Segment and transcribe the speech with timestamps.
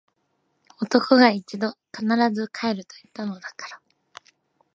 [0.79, 1.77] 男が一度・・・！！！
[1.95, 2.01] 必
[2.33, 3.81] ず帰ると言ったのだから！！！